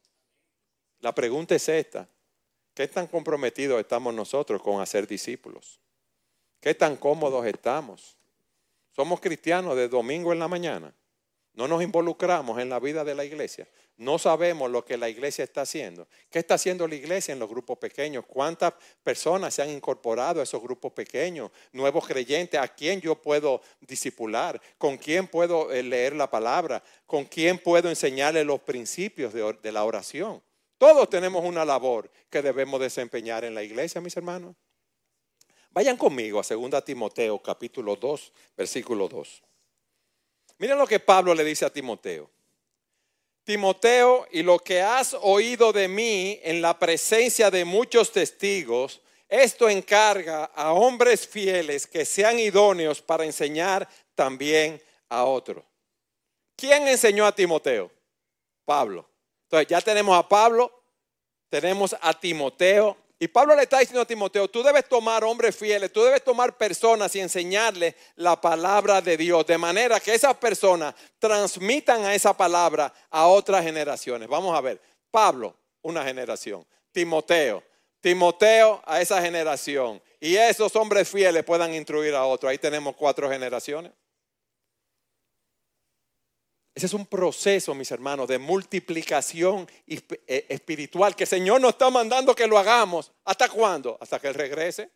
[1.01, 2.09] La pregunta es esta.
[2.75, 5.81] ¿Qué tan comprometidos estamos nosotros con hacer discípulos?
[6.61, 8.17] ¿Qué tan cómodos estamos?
[8.95, 10.95] Somos cristianos de domingo en la mañana.
[11.55, 13.67] No nos involucramos en la vida de la iglesia.
[13.97, 16.07] No sabemos lo que la iglesia está haciendo.
[16.31, 18.25] ¿Qué está haciendo la iglesia en los grupos pequeños?
[18.27, 21.51] ¿Cuántas personas se han incorporado a esos grupos pequeños?
[21.73, 24.61] Nuevos creyentes, ¿a quién yo puedo disipular?
[24.79, 26.83] ¿Con quién puedo eh, leer la palabra?
[27.05, 30.41] ¿Con quién puedo enseñarle los principios de, la oración?
[30.81, 34.57] Todos tenemos una labor que debemos desempeñar en la iglesia, mis hermanos.
[35.73, 39.43] Vayan conmigo a 2 Timoteo capítulo 2, versículo 2.
[40.57, 42.31] Miren lo que Pablo le dice a Timoteo.
[43.45, 49.69] Timoteo, y lo que has oído de mí en la presencia de muchos testigos, esto
[49.69, 55.63] encarga a hombres fieles que sean idóneos para enseñar también a otros.
[56.57, 57.91] ¿Quién enseñó a Timoteo?
[58.65, 59.10] Pablo.
[59.51, 60.71] Entonces ya tenemos a Pablo,
[61.49, 65.93] tenemos a Timoteo y Pablo le está diciendo a Timoteo, tú debes tomar hombres fieles,
[65.93, 70.95] tú debes tomar personas y enseñarles la palabra de Dios, de manera que esas personas
[71.19, 74.29] transmitan a esa palabra a otras generaciones.
[74.29, 77.63] Vamos a ver, Pablo, una generación, Timoteo,
[78.01, 82.51] Timoteo a esa generación, y esos hombres fieles puedan instruir a otros.
[82.51, 83.91] Ahí tenemos cuatro generaciones.
[86.75, 91.91] Ese es un proceso, mis hermanos, de multiplicación eh, espiritual que el Señor nos está
[91.91, 93.13] mandando que lo hagamos.
[93.25, 93.99] ¿Hasta cuándo?
[94.01, 94.91] Hasta que Él regrese.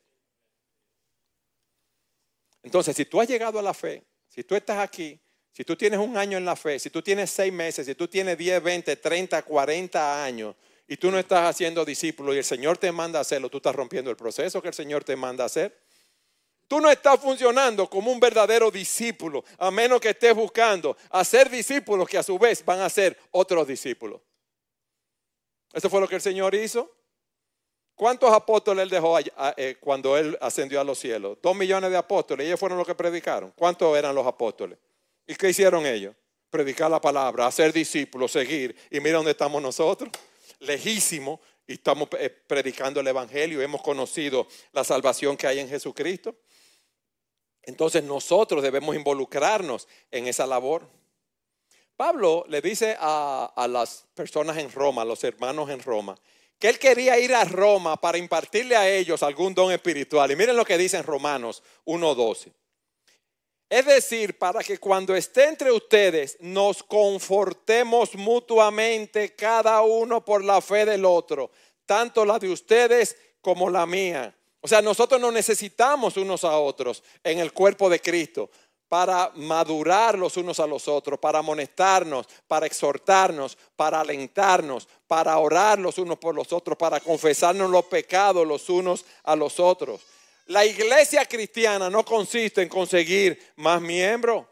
[2.62, 5.20] Entonces, si tú has llegado a la fe, si tú estás aquí,
[5.52, 8.08] si tú tienes un año en la fe, si tú tienes seis meses, si tú
[8.08, 10.56] tienes 10, 20, 30, 40 años
[10.88, 13.74] y tú no estás haciendo discípulos y el Señor te manda a hacerlo, tú estás
[13.74, 15.83] rompiendo el proceso que el Señor te manda a hacer.
[16.66, 22.08] Tú no estás funcionando como un verdadero discípulo, a menos que estés buscando hacer discípulos
[22.08, 24.20] que a su vez van a ser otros discípulos.
[25.72, 26.90] Eso fue lo que el Señor hizo.
[27.94, 31.38] ¿Cuántos apóstoles él dejó eh, cuando él ascendió a los cielos?
[31.40, 32.46] Dos millones de apóstoles.
[32.46, 33.52] Ellos fueron los que predicaron.
[33.56, 34.78] ¿Cuántos eran los apóstoles?
[35.26, 36.14] ¿Y qué hicieron ellos?
[36.50, 38.74] Predicar la palabra, hacer discípulos, seguir.
[38.90, 40.10] Y mira dónde estamos nosotros.
[40.60, 41.40] Lejísimo.
[41.66, 43.62] Y estamos eh, predicando el Evangelio.
[43.62, 46.34] Hemos conocido la salvación que hay en Jesucristo.
[47.66, 50.88] Entonces nosotros debemos involucrarnos en esa labor.
[51.96, 56.16] Pablo le dice a, las personas en Roma, a los hermanos en Roma,
[56.58, 60.30] que él quería ir a Roma para impartirle a ellos algún don espiritual.
[60.30, 62.52] Y miren lo que dice en Romanos 1.12.
[63.70, 70.60] Es decir, para que cuando esté entre ustedes nos confortemos mutuamente cada uno por la
[70.60, 71.50] fe del otro,
[71.86, 74.34] tanto la de ustedes como la mía.
[74.64, 78.48] O sea, nosotros no necesitamos unos a otros en el cuerpo de Cristo
[78.88, 85.78] para madurar los unos a los otros, para amonestarnos, para exhortarnos, para alentarnos, para orar
[85.78, 90.00] los unos por los otros, para confesarnos los pecados los unos a los otros.
[90.46, 94.46] La iglesia cristiana no consiste en conseguir más miembros.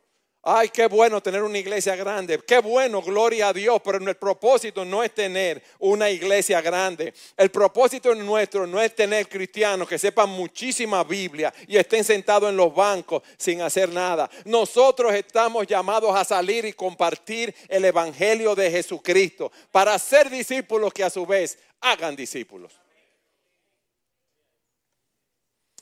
[0.44, 2.40] Ay, qué bueno tener una iglesia grande.
[2.40, 3.80] Qué bueno, gloria a Dios.
[3.84, 7.14] Pero el propósito no es tener una iglesia grande.
[7.36, 12.56] El propósito nuestro no es tener cristianos que sepan muchísima Biblia y estén sentados en
[12.56, 14.28] los bancos sin hacer nada.
[14.44, 21.04] Nosotros estamos llamados a salir y compartir el Evangelio de Jesucristo para ser discípulos que
[21.04, 22.72] a su vez hagan discípulos.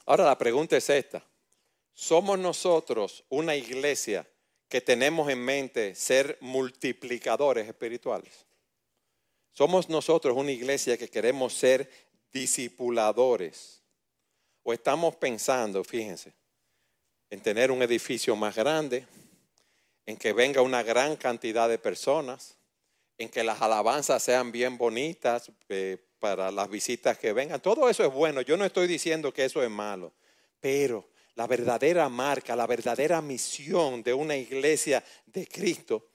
[0.04, 1.24] Ahora la pregunta es esta.
[1.94, 4.26] ¿Somos nosotros una iglesia?
[4.70, 8.46] Que tenemos en mente ser multiplicadores espirituales.
[9.52, 11.90] Somos nosotros una iglesia que queremos ser
[12.32, 13.82] discipuladores.
[14.62, 16.32] O estamos pensando, fíjense,
[17.30, 19.06] en tener un edificio más grande,
[20.06, 22.56] en que venga una gran cantidad de personas,
[23.18, 27.60] en que las alabanzas sean bien bonitas eh, para las visitas que vengan.
[27.60, 28.40] Todo eso es bueno.
[28.42, 30.12] Yo no estoy diciendo que eso es malo,
[30.60, 36.10] pero la verdadera marca, la verdadera misión de una iglesia de Cristo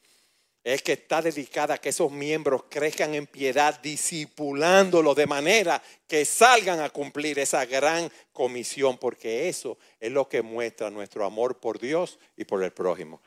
[0.65, 6.25] es que está dedicada a que esos miembros crezcan en piedad, disipulándolo de manera que
[6.25, 11.77] salgan a cumplir esa gran comisión, porque eso es lo que muestra nuestro amor por
[11.77, 13.21] Dios y por el prójimo.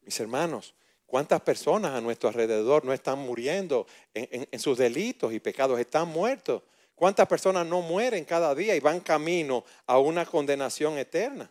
[0.00, 0.74] Mis hermanos,
[1.04, 5.78] ¿cuántas personas a nuestro alrededor no están muriendo en, en sus delitos y pecados?
[5.78, 6.62] Están muertos.
[7.00, 11.50] ¿Cuántas personas no mueren cada día y van camino a una condenación eterna?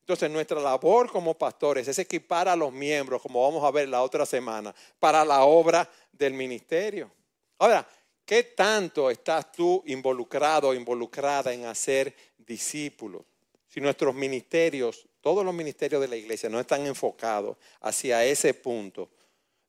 [0.00, 4.02] Entonces nuestra labor como pastores es equipar a los miembros, como vamos a ver la
[4.02, 7.10] otra semana, para la obra del ministerio.
[7.58, 7.86] Ahora,
[8.24, 13.20] ¿qué tanto estás tú involucrado o involucrada en hacer discípulos?
[13.68, 19.10] Si nuestros ministerios, todos los ministerios de la iglesia no están enfocados hacia ese punto,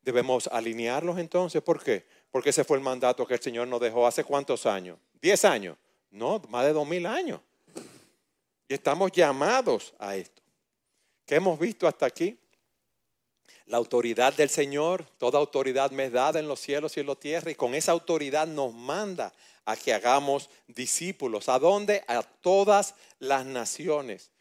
[0.01, 1.61] debemos alinearlos entonces.
[1.61, 2.05] ¿Por qué?
[2.31, 4.97] Porque ese fue el mandato que el Señor nos dejó hace cuántos años?
[5.21, 5.77] ¿Diez años?
[6.09, 7.41] No, más de dos mil años.
[8.67, 10.41] Y estamos llamados a esto.
[11.25, 12.37] ¿Qué hemos visto hasta aquí?
[13.65, 17.15] La autoridad del Señor, toda autoridad me es dada en los cielos y en la
[17.15, 19.33] tierra, y con esa autoridad nos manda
[19.65, 21.47] a que hagamos discípulos.
[21.49, 22.03] ¿A dónde?
[22.07, 24.31] A todas las naciones.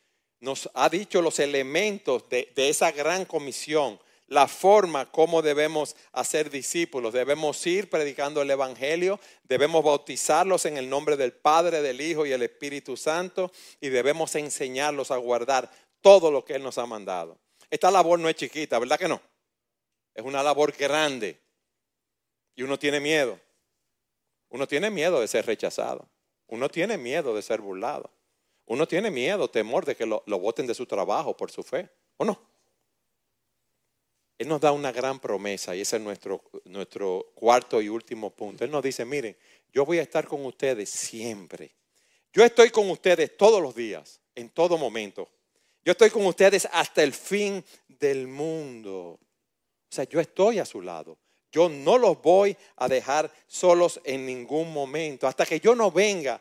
[0.40, 4.00] Nos ha dicho los elementos de, de esa gran comisión
[4.30, 7.12] la forma como debemos hacer discípulos.
[7.12, 12.32] Debemos ir predicando el Evangelio, debemos bautizarlos en el nombre del Padre, del Hijo y
[12.32, 15.68] el Espíritu Santo y debemos enseñarlos a guardar
[16.00, 17.38] todo lo que Él nos ha mandado.
[17.68, 19.20] Esta labor no es chiquita, ¿verdad que no?
[20.14, 21.40] Es una labor grande
[22.54, 23.38] y uno tiene miedo.
[24.48, 26.08] Uno tiene miedo de ser rechazado.
[26.46, 28.08] Uno tiene miedo de ser burlado.
[28.66, 31.90] Uno tiene miedo, temor de que lo, lo voten de su trabajo por su fe.
[32.16, 32.40] ¿O no?
[34.40, 38.64] Él nos da una gran promesa y ese es nuestro, nuestro cuarto y último punto.
[38.64, 39.36] Él nos dice, miren,
[39.70, 41.74] yo voy a estar con ustedes siempre.
[42.32, 45.28] Yo estoy con ustedes todos los días, en todo momento.
[45.84, 49.18] Yo estoy con ustedes hasta el fin del mundo.
[49.18, 49.20] O
[49.90, 51.18] sea, yo estoy a su lado.
[51.52, 55.26] Yo no los voy a dejar solos en ningún momento.
[55.26, 56.40] Hasta que yo no venga,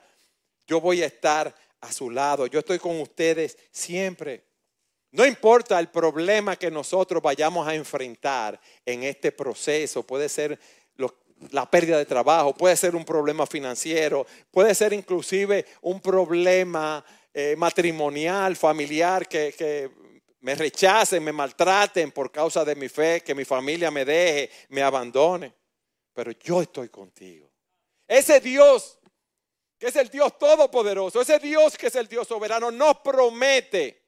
[0.66, 2.48] yo voy a estar a su lado.
[2.48, 4.46] Yo estoy con ustedes siempre.
[5.12, 10.60] No importa el problema que nosotros vayamos a enfrentar en este proceso, puede ser
[11.52, 17.56] la pérdida de trabajo, puede ser un problema financiero, puede ser inclusive un problema eh,
[17.58, 19.90] matrimonial, familiar, que, que
[20.42, 24.82] me rechacen, me maltraten por causa de mi fe, que mi familia me deje, me
[24.82, 25.54] abandone.
[26.14, 27.50] Pero yo estoy contigo.
[28.08, 29.00] Ese Dios,
[29.78, 33.99] que es el Dios todopoderoso, ese Dios que es el Dios soberano, nos promete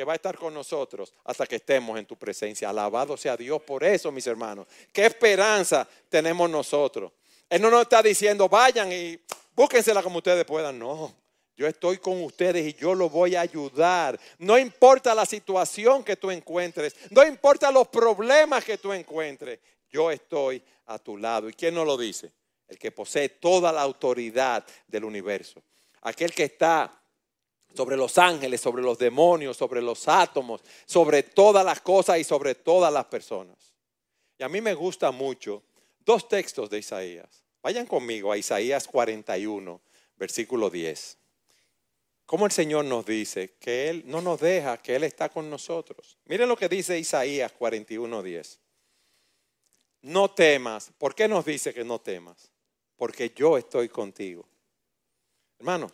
[0.00, 2.70] que va a estar con nosotros hasta que estemos en tu presencia.
[2.70, 4.66] Alabado sea Dios por eso, mis hermanos.
[4.90, 7.12] ¿Qué esperanza tenemos nosotros?
[7.50, 9.20] Él no nos está diciendo, vayan y
[9.54, 10.78] búsquensela como ustedes puedan.
[10.78, 11.14] No,
[11.54, 14.18] yo estoy con ustedes y yo los voy a ayudar.
[14.38, 19.58] No importa la situación que tú encuentres, no importa los problemas que tú encuentres,
[19.90, 21.46] yo estoy a tu lado.
[21.46, 22.32] ¿Y quién nos lo dice?
[22.66, 25.62] El que posee toda la autoridad del universo.
[26.00, 26.99] Aquel que está
[27.74, 32.54] sobre los ángeles, sobre los demonios, sobre los átomos, sobre todas las cosas y sobre
[32.54, 33.74] todas las personas.
[34.38, 35.62] Y a mí me gusta mucho
[36.00, 37.44] dos textos de Isaías.
[37.62, 39.80] Vayan conmigo a Isaías 41,
[40.16, 41.18] versículo 10.
[42.24, 46.16] Como el Señor nos dice que Él no nos deja, que Él está con nosotros.
[46.26, 48.60] Miren lo que dice Isaías 41, 10.
[50.02, 50.92] No temas.
[50.96, 52.50] ¿Por qué nos dice que no temas?
[52.96, 54.46] Porque yo estoy contigo.
[55.58, 55.90] Hermano,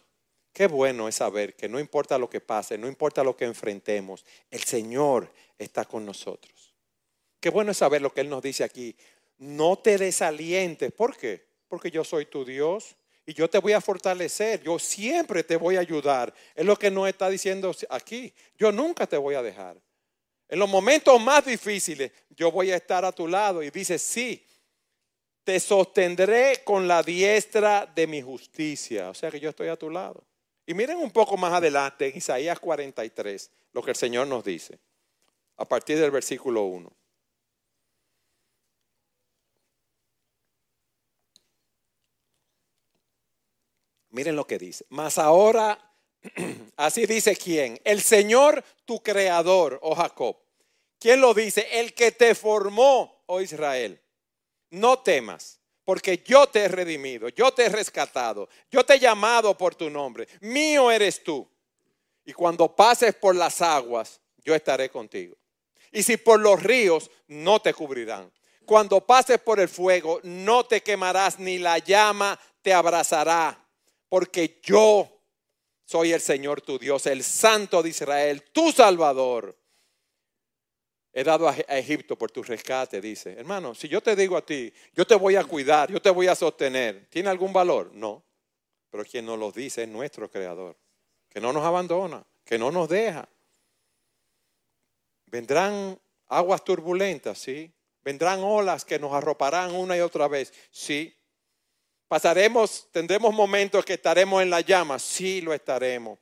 [0.57, 4.25] Qué bueno es saber que no importa lo que pase, no importa lo que enfrentemos,
[4.51, 6.75] el Señor está con nosotros.
[7.39, 8.97] Qué bueno es saber lo que Él nos dice aquí.
[9.37, 10.91] No te desalientes.
[10.93, 11.45] ¿Por qué?
[11.69, 14.63] Porque yo soy tu Dios y yo te voy a fortalecer.
[14.63, 16.33] Yo siempre te voy a ayudar.
[16.55, 18.33] Es lo que nos está diciendo aquí.
[18.57, 19.77] Yo nunca te voy a dejar.
[20.49, 23.63] En los momentos más difíciles, yo voy a estar a tu lado.
[23.63, 24.43] Y dice, sí,
[25.45, 29.11] te sostendré con la diestra de mi justicia.
[29.11, 30.25] O sea que yo estoy a tu lado.
[30.67, 34.79] Y miren un poco más adelante Isaías 43 lo que el Señor nos dice,
[35.57, 36.91] a partir del versículo 1.
[44.11, 44.87] Miren lo que dice.
[44.89, 45.79] Mas ahora,
[46.77, 50.39] así dice quién, el Señor tu creador, oh Jacob.
[50.99, 51.69] ¿Quién lo dice?
[51.79, 54.01] El que te formó, oh Israel.
[54.71, 59.57] No temas porque yo te he redimido, yo te he rescatado, yo te he llamado
[59.57, 61.49] por tu nombre, mío eres tú.
[62.25, 65.37] Y cuando pases por las aguas, yo estaré contigo.
[65.93, 68.33] Y si por los ríos, no te cubrirán.
[68.65, 73.65] Cuando pases por el fuego, no te quemarás, ni la llama te abrazará,
[74.09, 75.09] porque yo
[75.85, 79.57] soy el Señor tu Dios, el Santo de Israel, tu Salvador.
[81.19, 83.33] He dado a Egipto por tu rescate, dice.
[83.39, 86.27] Hermano, si yo te digo a ti, yo te voy a cuidar, yo te voy
[86.27, 87.91] a sostener, ¿tiene algún valor?
[87.95, 88.23] No.
[88.91, 90.77] Pero quien nos lo dice es nuestro creador,
[91.31, 93.27] que no nos abandona, que no nos deja.
[95.25, 95.99] Vendrán
[96.29, 97.73] aguas turbulentas, sí.
[98.05, 101.17] Vendrán olas que nos arroparán una y otra vez, sí.
[102.09, 106.19] Pasaremos, tendremos momentos que estaremos en la llama, sí lo estaremos,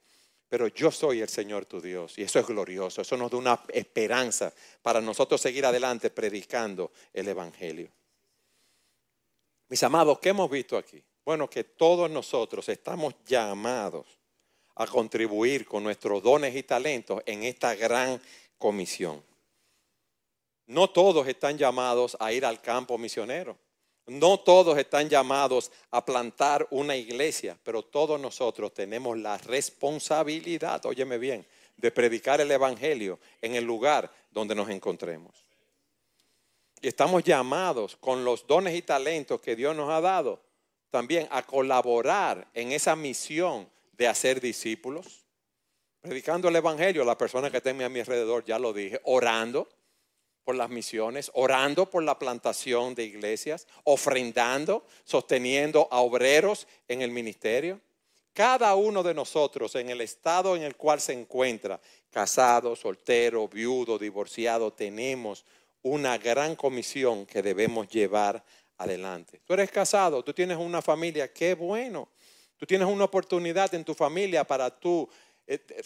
[0.55, 3.61] pero yo soy el Señor tu Dios y eso es glorioso, eso nos da una
[3.71, 7.91] esperanza para nosotros seguir adelante predicando el Evangelio.
[9.69, 11.03] Mis amados, ¿qué hemos visto aquí?
[11.25, 14.07] Bueno, que todos nosotros estamos llamados
[14.77, 18.23] a contribuir con nuestros dones y talentos en esta gran
[18.57, 19.25] comisión.
[20.67, 23.59] No todos están llamados a ir al campo misionero.
[24.07, 31.17] No todos están llamados a plantar una iglesia, pero todos nosotros tenemos la responsabilidad, óyeme
[31.17, 31.47] bien,
[31.77, 35.35] de predicar el Evangelio en el lugar donde nos encontremos.
[36.83, 40.43] Y estamos llamados con los dones y talentos que Dios nos ha dado
[40.91, 45.25] también a colaborar en esa misión de hacer discípulos,
[46.03, 49.67] predicando el Evangelio a las personas que estén a mi alrededor, ya lo dije, orando
[50.45, 57.11] por las misiones, orando por la plantación de iglesias, ofrendando, sosteniendo a obreros en el
[57.11, 57.81] ministerio.
[58.33, 61.81] Cada uno de nosotros en el estado en el cual se encuentra,
[62.11, 65.45] casado, soltero, viudo, divorciado, tenemos
[65.83, 68.45] una gran comisión que debemos llevar
[68.79, 69.41] adelante.
[69.45, 72.09] Tú eres casado, tú tienes una familia, qué bueno.
[72.57, 75.09] Tú tienes una oportunidad en tu familia para tú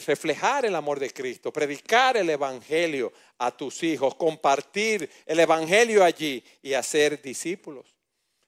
[0.07, 6.43] reflejar el amor de Cristo, predicar el Evangelio a tus hijos, compartir el Evangelio allí
[6.63, 7.95] y hacer discípulos.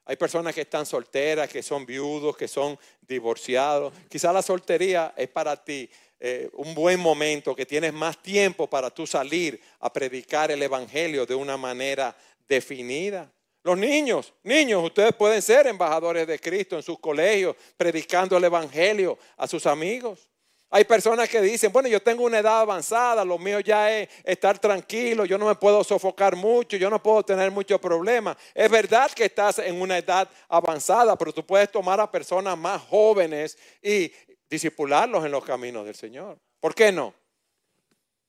[0.04, 3.92] Hay personas que están solteras, que son viudos, que son divorciados.
[4.08, 5.88] Quizá la soltería es para ti
[6.18, 11.26] eh, un buen momento, que tienes más tiempo para tú salir a predicar el Evangelio
[11.26, 12.16] de una manera
[12.48, 13.30] definida.
[13.62, 19.18] Los niños, niños, ustedes pueden ser embajadores de Cristo en sus colegios, predicando el Evangelio
[19.36, 20.29] a sus amigos.
[20.72, 24.56] Hay personas que dicen, bueno, yo tengo una edad avanzada, lo mío ya es estar
[24.60, 28.36] tranquilo, yo no me puedo sofocar mucho, yo no puedo tener muchos problemas.
[28.54, 32.82] Es verdad que estás en una edad avanzada, pero tú puedes tomar a personas más
[32.82, 34.12] jóvenes y
[34.48, 36.38] disipularlos en los caminos del Señor.
[36.60, 37.12] ¿Por qué no?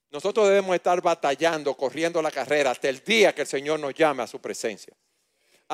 [0.10, 4.24] Nosotros debemos estar batallando, corriendo la carrera hasta el día que el Señor nos llame
[4.24, 4.96] a su presencia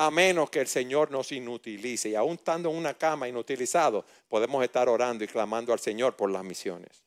[0.00, 2.10] a menos que el Señor nos inutilice.
[2.10, 6.30] Y aún estando en una cama inutilizado, podemos estar orando y clamando al Señor por
[6.30, 7.02] las misiones.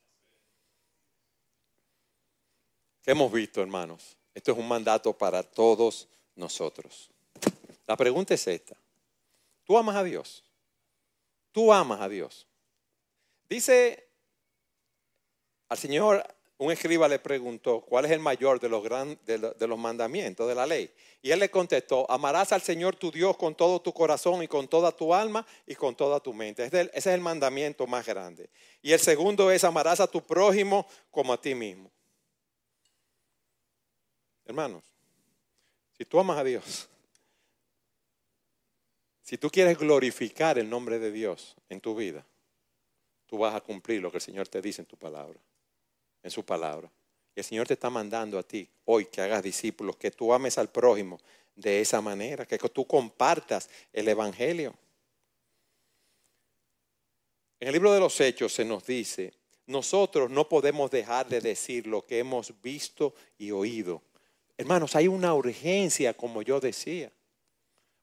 [3.02, 4.18] ¿Qué hemos visto, hermanos?
[4.34, 7.08] Esto es un mandato para todos nosotros.
[7.86, 8.76] La pregunta es esta.
[9.64, 10.44] ¿Tú amas a Dios?
[11.50, 12.46] ¿Tú amas a Dios?
[13.48, 14.06] Dice
[15.70, 16.22] al Señor
[16.62, 20.88] un escriba le preguntó, ¿cuál es el mayor de los, mandamientos de la ley?
[21.20, 24.68] Y él le contestó, amarás al Señor tu Dios con todo tu corazón y con
[24.68, 26.64] toda tu alma y con toda tu mente.
[26.64, 28.48] Ese es el mandamiento más grande.
[28.80, 31.90] Y el segundo es, amarás a tu prójimo como a ti mismo.
[34.44, 34.84] Hermanos,
[35.98, 36.88] si tú amas a Dios,
[39.22, 42.24] si tú quieres glorificar el nombre de Dios en tu vida,
[43.26, 45.40] tú vas a cumplir lo que el Señor te dice en tu palabra
[46.22, 46.90] en su palabra.
[47.34, 50.58] Y el Señor te está mandando a ti hoy que hagas discípulos, que tú ames
[50.58, 51.18] al prójimo
[51.54, 54.74] de esa manera, que tú compartas el Evangelio.
[57.60, 59.32] En el libro de los Hechos se nos dice,
[59.66, 64.02] nosotros no podemos dejar de decir lo que hemos visto y oído.
[64.56, 67.12] Hermanos, hay una urgencia, como yo decía.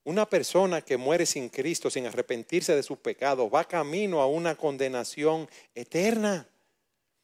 [0.05, 4.55] Una persona que muere sin Cristo, sin arrepentirse de sus pecados, va camino a una
[4.55, 6.47] condenación eterna.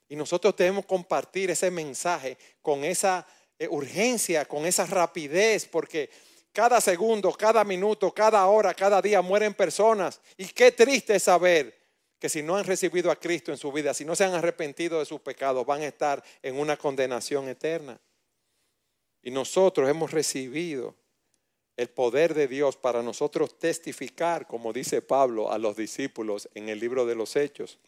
[0.07, 3.25] Y nosotros debemos compartir ese mensaje con esa
[3.57, 6.09] eh, urgencia, con esa rapidez, porque
[6.51, 10.21] cada segundo, cada minuto, cada hora, cada día mueren personas.
[10.37, 11.75] Y qué triste es saber
[12.19, 14.99] que si no han recibido a Cristo en su vida, si no se han arrepentido
[14.99, 17.99] de sus pecados, van a estar en una condenación eterna.
[19.21, 20.95] Y nosotros hemos recibido
[21.77, 26.79] el poder de Dios para nosotros testificar, como dice Pablo a los discípulos en el
[26.79, 27.79] libro de los Hechos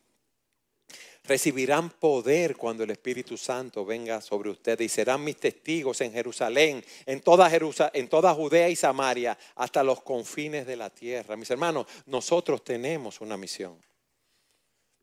[1.28, 6.84] recibirán poder cuando el Espíritu Santo venga sobre ustedes y serán mis testigos en Jerusalén,
[7.06, 7.52] en toda,
[7.94, 11.36] en toda Judea y Samaria, hasta los confines de la tierra.
[11.36, 13.78] Mis hermanos, nosotros tenemos una misión.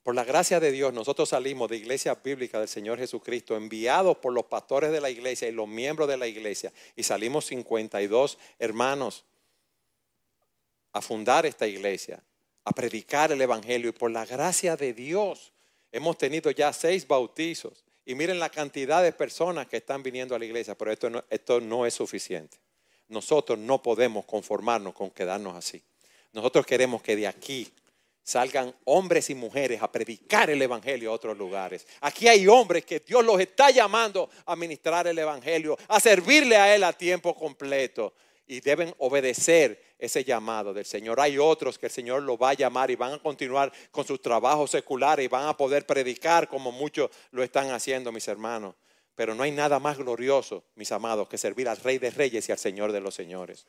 [0.02, 4.34] Por la gracia de Dios, nosotros salimos de Iglesia Bíblica del Señor Jesucristo, enviados por
[4.34, 9.24] los pastores de la iglesia y los miembros de la iglesia, y salimos 52 hermanos
[10.92, 12.22] a fundar esta iglesia,
[12.66, 15.53] a predicar el Evangelio, y por la gracia de Dios,
[15.94, 20.40] Hemos tenido ya seis bautizos y miren la cantidad de personas que están viniendo a
[20.40, 22.56] la iglesia, pero esto no, esto no es suficiente.
[23.06, 25.80] Nosotros no podemos conformarnos con quedarnos así.
[26.32, 27.72] Nosotros queremos que de aquí
[28.24, 31.86] salgan hombres y mujeres a predicar el Evangelio a otros lugares.
[32.00, 36.74] Aquí hay hombres que Dios los está llamando a ministrar el Evangelio, a servirle a
[36.74, 38.14] Él a tiempo completo.
[38.46, 41.20] Y deben obedecer ese llamado del Señor.
[41.20, 44.20] Hay otros que el Señor los va a llamar y van a continuar con sus
[44.20, 48.74] trabajos seculares y van a poder predicar como muchos lo están haciendo, mis hermanos.
[49.14, 52.52] Pero no hay nada más glorioso, mis amados, que servir al Rey de Reyes y
[52.52, 53.66] al Señor de los Señores.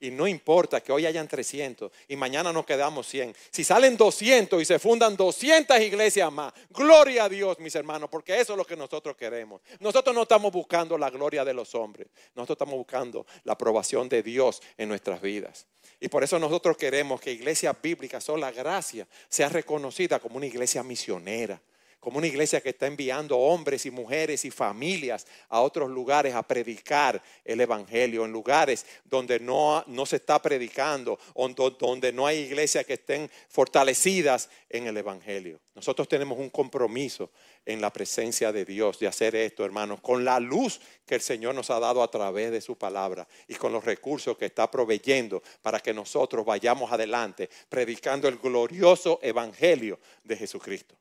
[0.00, 3.34] Y no importa que hoy hayan 300 y mañana nos quedamos 100.
[3.50, 8.38] Si salen 200 y se fundan 200 iglesias más, gloria a Dios, mis hermanos, porque
[8.40, 9.60] eso es lo que nosotros queremos.
[9.80, 14.22] Nosotros no estamos buscando la gloria de los hombres, nosotros estamos buscando la aprobación de
[14.22, 15.66] Dios en nuestras vidas.
[15.98, 20.82] Y por eso nosotros queremos que Iglesia Bíblica, sola gracia, sea reconocida como una iglesia
[20.84, 21.60] misionera
[22.00, 26.42] como una iglesia que está enviando hombres y mujeres y familias a otros lugares a
[26.42, 31.18] predicar el Evangelio, en lugares donde no, no se está predicando,
[31.78, 35.60] donde no hay iglesias que estén fortalecidas en el Evangelio.
[35.74, 37.30] Nosotros tenemos un compromiso
[37.64, 41.54] en la presencia de Dios de hacer esto, hermanos, con la luz que el Señor
[41.54, 45.42] nos ha dado a través de su palabra y con los recursos que está proveyendo
[45.62, 50.96] para que nosotros vayamos adelante predicando el glorioso Evangelio de Jesucristo.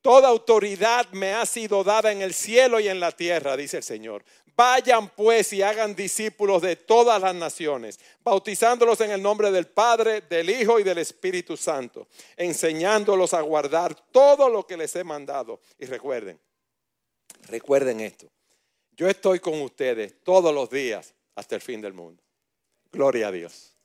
[0.00, 3.82] Toda autoridad me ha sido dada en el cielo y en la tierra, dice el
[3.82, 4.24] Señor.
[4.56, 10.22] Vayan pues y hagan discípulos de todas las naciones, bautizándolos en el nombre del Padre,
[10.22, 15.60] del Hijo y del Espíritu Santo, enseñándolos a guardar todo lo que les he mandado.
[15.78, 16.40] Y recuerden,
[17.42, 18.28] recuerden esto,
[18.96, 22.20] yo estoy con ustedes todos los días hasta el fin del mundo.
[22.90, 23.77] Gloria a Dios.